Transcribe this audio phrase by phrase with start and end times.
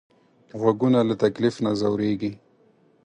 [0.59, 2.31] غوږونه له تکلیف نه ځورېږي